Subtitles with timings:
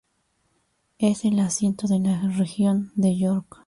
[0.97, 3.59] Es el asiento de la región de York.